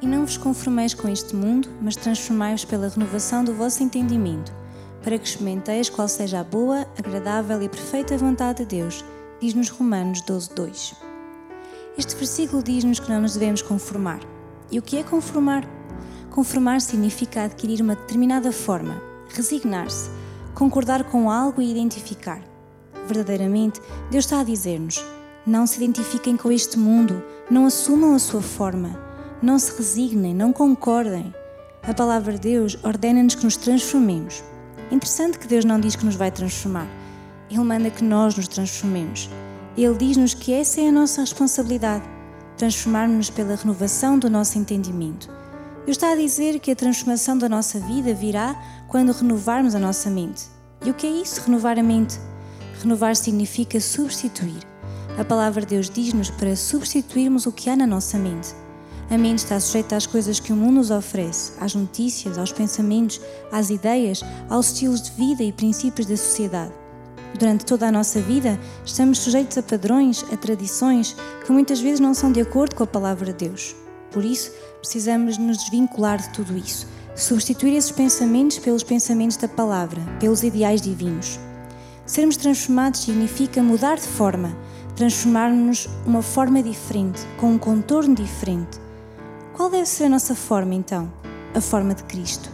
E 0.00 0.06
não 0.06 0.26
vos 0.26 0.36
conformeis 0.36 0.92
com 0.92 1.08
este 1.08 1.34
mundo, 1.34 1.68
mas 1.80 1.96
transformai-vos 1.96 2.64
pela 2.64 2.88
renovação 2.88 3.42
do 3.42 3.54
vosso 3.54 3.82
entendimento, 3.82 4.52
para 5.02 5.18
que 5.18 5.26
experimenteis 5.26 5.88
qual 5.88 6.06
seja 6.06 6.40
a 6.40 6.44
boa, 6.44 6.86
agradável 6.98 7.62
e 7.62 7.68
perfeita 7.68 8.18
vontade 8.18 8.58
de 8.58 8.76
Deus, 8.76 9.04
diz-nos 9.40 9.70
Romanos 9.70 10.20
12, 10.20 10.50
2. 10.54 10.94
Este 11.96 12.14
versículo 12.14 12.62
diz-nos 12.62 13.00
que 13.00 13.08
não 13.08 13.22
nos 13.22 13.34
devemos 13.34 13.62
conformar. 13.62 14.20
E 14.70 14.78
o 14.78 14.82
que 14.82 14.98
é 14.98 15.02
conformar? 15.02 15.66
Conformar 16.30 16.82
significa 16.82 17.44
adquirir 17.44 17.80
uma 17.80 17.96
determinada 17.96 18.52
forma, 18.52 19.00
resignar-se, 19.30 20.10
concordar 20.54 21.04
com 21.04 21.30
algo 21.30 21.62
e 21.62 21.70
identificar. 21.70 22.42
Verdadeiramente, 23.06 23.80
Deus 24.10 24.26
está 24.26 24.40
a 24.40 24.44
dizer-nos: 24.44 25.02
não 25.46 25.66
se 25.66 25.76
identifiquem 25.76 26.36
com 26.36 26.52
este 26.52 26.78
mundo, 26.78 27.22
não 27.50 27.64
assumam 27.64 28.14
a 28.14 28.18
sua 28.18 28.42
forma, 28.42 29.05
não 29.42 29.58
se 29.58 29.76
resignem, 29.76 30.34
não 30.34 30.52
concordem. 30.52 31.34
A 31.82 31.92
palavra 31.94 32.32
de 32.32 32.40
Deus 32.40 32.76
ordena-nos 32.82 33.34
que 33.34 33.44
nos 33.44 33.56
transformemos. 33.56 34.42
Interessante 34.90 35.38
que 35.38 35.46
Deus 35.46 35.64
não 35.64 35.78
diz 35.78 35.94
que 35.94 36.04
nos 36.04 36.16
vai 36.16 36.30
transformar. 36.30 36.88
Ele 37.50 37.60
manda 37.60 37.90
que 37.90 38.02
nós 38.02 38.36
nos 38.36 38.48
transformemos. 38.48 39.30
Ele 39.76 39.94
diz-nos 39.94 40.34
que 40.34 40.52
essa 40.52 40.80
é 40.80 40.88
a 40.88 40.92
nossa 40.92 41.20
responsabilidade, 41.20 42.04
transformar-nos 42.56 43.30
pela 43.30 43.54
renovação 43.54 44.18
do 44.18 44.30
nosso 44.30 44.58
entendimento. 44.58 45.28
Deus 45.84 45.96
está 45.96 46.12
a 46.12 46.16
dizer 46.16 46.58
que 46.58 46.70
a 46.70 46.76
transformação 46.76 47.38
da 47.38 47.48
nossa 47.48 47.78
vida 47.78 48.12
virá 48.14 48.60
quando 48.88 49.12
renovarmos 49.12 49.74
a 49.74 49.78
nossa 49.78 50.10
mente. 50.10 50.46
E 50.84 50.90
o 50.90 50.94
que 50.94 51.06
é 51.06 51.10
isso, 51.10 51.40
renovar 51.42 51.78
a 51.78 51.82
mente? 51.82 52.18
Renovar 52.80 53.14
significa 53.14 53.80
substituir. 53.80 54.66
A 55.18 55.24
palavra 55.24 55.60
de 55.60 55.68
Deus 55.68 55.88
diz-nos 55.88 56.30
para 56.30 56.56
substituirmos 56.56 57.46
o 57.46 57.52
que 57.52 57.70
há 57.70 57.76
na 57.76 57.86
nossa 57.86 58.18
mente. 58.18 58.65
A 59.08 59.16
mente 59.16 59.38
está 59.38 59.60
sujeita 59.60 59.94
às 59.94 60.04
coisas 60.04 60.40
que 60.40 60.52
o 60.52 60.56
mundo 60.56 60.76
nos 60.76 60.90
oferece, 60.90 61.52
às 61.60 61.76
notícias, 61.76 62.36
aos 62.36 62.50
pensamentos, 62.50 63.20
às 63.52 63.70
ideias, 63.70 64.20
aos 64.48 64.66
estilos 64.66 65.00
de 65.00 65.12
vida 65.12 65.44
e 65.44 65.52
princípios 65.52 66.08
da 66.08 66.16
sociedade. 66.16 66.72
Durante 67.38 67.64
toda 67.64 67.86
a 67.86 67.92
nossa 67.92 68.20
vida, 68.20 68.58
estamos 68.84 69.18
sujeitos 69.18 69.56
a 69.58 69.62
padrões, 69.62 70.24
a 70.32 70.36
tradições 70.36 71.14
que 71.44 71.52
muitas 71.52 71.80
vezes 71.80 72.00
não 72.00 72.14
são 72.14 72.32
de 72.32 72.40
acordo 72.40 72.74
com 72.74 72.82
a 72.82 72.86
palavra 72.86 73.32
de 73.32 73.48
Deus. 73.48 73.76
Por 74.10 74.24
isso, 74.24 74.50
precisamos 74.80 75.38
nos 75.38 75.58
desvincular 75.58 76.20
de 76.20 76.30
tudo 76.30 76.56
isso, 76.56 76.88
substituir 77.14 77.76
esses 77.76 77.92
pensamentos 77.92 78.58
pelos 78.58 78.82
pensamentos 78.82 79.36
da 79.36 79.46
palavra, 79.46 80.00
pelos 80.18 80.42
ideais 80.42 80.80
divinos. 80.80 81.38
Sermos 82.04 82.36
transformados 82.36 83.00
significa 83.00 83.62
mudar 83.62 83.96
de 83.96 84.06
forma, 84.06 84.56
transformar-nos 84.96 85.88
uma 86.04 86.22
forma 86.22 86.60
diferente, 86.60 87.20
com 87.36 87.52
um 87.52 87.58
contorno 87.58 88.14
diferente. 88.14 88.85
Qual 89.56 89.70
deve 89.70 89.86
ser 89.86 90.04
a 90.04 90.08
nossa 90.10 90.34
forma 90.34 90.74
então? 90.74 91.10
A 91.54 91.62
forma 91.62 91.94
de 91.94 92.04
Cristo. 92.04 92.50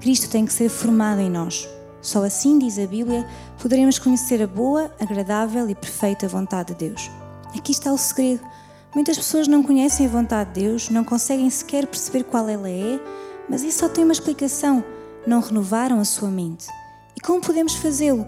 Cristo 0.00 0.30
tem 0.30 0.46
que 0.46 0.52
ser 0.52 0.68
formado 0.68 1.20
em 1.20 1.28
nós. 1.28 1.68
Só 2.00 2.22
assim, 2.22 2.56
diz 2.56 2.78
a 2.78 2.86
Bíblia, 2.86 3.28
poderemos 3.60 3.98
conhecer 3.98 4.40
a 4.40 4.46
boa, 4.46 4.94
agradável 5.00 5.68
e 5.68 5.74
perfeita 5.74 6.28
vontade 6.28 6.72
de 6.72 6.88
Deus. 6.88 7.10
Aqui 7.52 7.72
está 7.72 7.92
o 7.92 7.98
segredo. 7.98 8.46
Muitas 8.94 9.16
pessoas 9.16 9.48
não 9.48 9.60
conhecem 9.60 10.06
a 10.06 10.08
vontade 10.08 10.52
de 10.52 10.60
Deus, 10.60 10.88
não 10.88 11.02
conseguem 11.02 11.50
sequer 11.50 11.84
perceber 11.84 12.22
qual 12.22 12.48
ela 12.48 12.70
é, 12.70 13.00
mas 13.48 13.64
isso 13.64 13.80
só 13.80 13.88
tem 13.88 14.04
uma 14.04 14.12
explicação: 14.12 14.84
não 15.26 15.40
renovaram 15.40 15.98
a 15.98 16.04
sua 16.04 16.30
mente. 16.30 16.68
E 17.16 17.20
como 17.20 17.40
podemos 17.40 17.74
fazê-lo? 17.74 18.24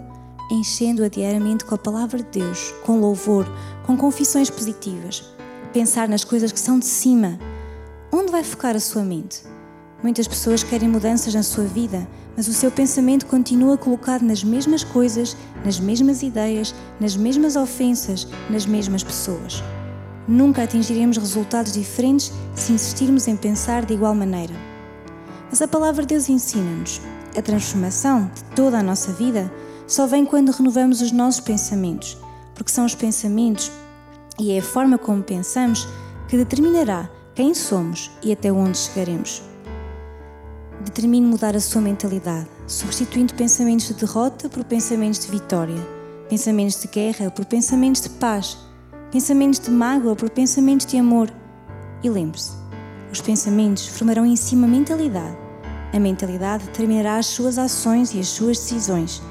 Enchendo-a 0.51 1.07
diariamente 1.07 1.63
com 1.63 1.73
a 1.73 1.77
palavra 1.77 2.17
de 2.17 2.41
Deus, 2.41 2.73
com 2.85 2.99
louvor, 2.99 3.47
com 3.85 3.95
confissões 3.95 4.49
positivas. 4.49 5.23
Pensar 5.71 6.09
nas 6.09 6.25
coisas 6.25 6.51
que 6.51 6.59
são 6.59 6.77
de 6.79 6.85
cima. 6.85 7.39
Onde 8.11 8.31
vai 8.31 8.43
focar 8.43 8.75
a 8.75 8.79
sua 8.79 9.03
mente? 9.03 9.43
Muitas 10.01 10.27
pessoas 10.27 10.63
querem 10.63 10.89
mudanças 10.89 11.31
na 11.35 11.43
sua 11.43 11.65
vida, 11.65 12.07
mas 12.35 12.47
o 12.47 12.53
seu 12.53 12.71
pensamento 12.71 13.27
continua 13.27 13.77
colocado 13.77 14.23
nas 14.23 14.43
mesmas 14.43 14.83
coisas, 14.83 15.37
nas 15.63 15.79
mesmas 15.79 16.23
ideias, 16.23 16.73
nas 16.99 17.15
mesmas 17.15 17.55
ofensas, 17.55 18.27
nas 18.49 18.65
mesmas 18.65 19.03
pessoas. 19.03 19.61
Nunca 20.27 20.63
atingiremos 20.63 21.17
resultados 21.17 21.73
diferentes 21.73 22.31
se 22.55 22.73
insistirmos 22.73 23.27
em 23.27 23.35
pensar 23.35 23.85
de 23.85 23.93
igual 23.93 24.15
maneira. 24.15 24.55
Mas 25.47 25.61
a 25.61 25.67
palavra 25.67 26.01
de 26.01 26.15
Deus 26.15 26.29
ensina-nos: 26.29 26.99
a 27.37 27.41
transformação 27.43 28.31
de 28.33 28.43
toda 28.55 28.79
a 28.79 28.83
nossa 28.83 29.11
vida 29.11 29.53
só 29.85 30.07
vem 30.07 30.25
quando 30.25 30.51
renovamos 30.51 30.99
os 31.01 31.11
nossos 31.11 31.41
pensamentos, 31.41 32.17
porque 32.55 32.71
são 32.71 32.85
os 32.85 32.95
pensamentos 32.95 33.71
e 34.39 34.51
é 34.51 34.57
a 34.57 34.63
forma 34.63 34.97
como 34.97 35.21
pensamos 35.21 35.87
que 36.27 36.37
determinará 36.37 37.07
quem 37.39 37.53
somos 37.53 38.11
e 38.21 38.33
até 38.33 38.51
onde 38.51 38.77
chegaremos. 38.77 39.41
Determine 40.83 41.25
mudar 41.25 41.55
a 41.55 41.61
sua 41.61 41.79
mentalidade, 41.79 42.49
substituindo 42.67 43.33
pensamentos 43.33 43.87
de 43.87 43.93
derrota 43.93 44.49
por 44.49 44.65
pensamentos 44.65 45.21
de 45.21 45.31
vitória, 45.31 45.81
pensamentos 46.27 46.81
de 46.81 46.89
guerra 46.89 47.31
por 47.31 47.45
pensamentos 47.45 48.01
de 48.01 48.09
paz, 48.09 48.57
pensamentos 49.09 49.57
de 49.61 49.71
mágoa 49.71 50.17
por 50.17 50.29
pensamentos 50.29 50.85
de 50.85 50.97
amor. 50.97 51.31
E 52.03 52.09
lembre-se, 52.09 52.51
os 53.09 53.21
pensamentos 53.21 53.87
formarão 53.87 54.25
em 54.25 54.35
si 54.35 54.53
uma 54.53 54.67
mentalidade. 54.67 55.37
A 55.93 55.97
mentalidade 55.97 56.65
determinará 56.65 57.19
as 57.19 57.27
suas 57.27 57.57
ações 57.57 58.13
e 58.13 58.19
as 58.19 58.27
suas 58.27 58.57
decisões, 58.57 59.21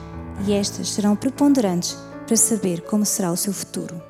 e 0.46 0.54
estas 0.54 0.92
serão 0.92 1.14
preponderantes 1.14 1.94
para 2.26 2.36
saber 2.38 2.80
como 2.84 3.04
será 3.04 3.30
o 3.30 3.36
seu 3.36 3.52
futuro. 3.52 4.00